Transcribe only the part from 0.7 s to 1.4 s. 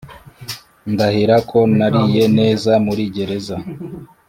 ndahira